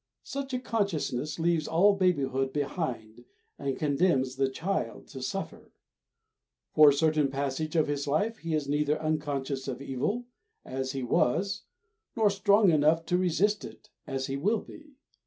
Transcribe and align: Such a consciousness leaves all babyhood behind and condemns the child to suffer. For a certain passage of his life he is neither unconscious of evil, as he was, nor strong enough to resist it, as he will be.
Such 0.23 0.51
a 0.51 0.57
consciousness 0.57 1.37
leaves 1.37 1.67
all 1.67 1.93
babyhood 1.95 2.51
behind 2.51 3.23
and 3.59 3.77
condemns 3.77 4.35
the 4.35 4.49
child 4.49 5.07
to 5.09 5.21
suffer. 5.21 5.73
For 6.73 6.89
a 6.89 6.93
certain 6.93 7.29
passage 7.29 7.75
of 7.75 7.85
his 7.85 8.07
life 8.07 8.39
he 8.39 8.55
is 8.55 8.67
neither 8.67 8.99
unconscious 8.99 9.67
of 9.67 9.79
evil, 9.79 10.25
as 10.65 10.93
he 10.93 11.03
was, 11.03 11.65
nor 12.17 12.31
strong 12.31 12.71
enough 12.71 13.05
to 13.05 13.17
resist 13.19 13.63
it, 13.63 13.91
as 14.07 14.25
he 14.25 14.37
will 14.37 14.61
be. 14.61 14.95